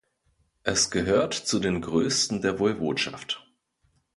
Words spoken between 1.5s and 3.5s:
den größten der Woiwodschaft.